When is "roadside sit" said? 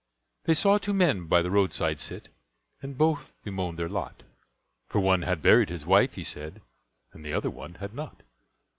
1.51-2.29